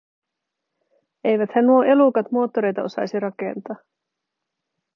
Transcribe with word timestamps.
Eiväthän 1.23 1.65
nuo 1.67 1.83
elukat 1.83 2.31
moottoreita 2.31 2.83
osaisi 2.83 3.19
rakentaa. 3.19 3.75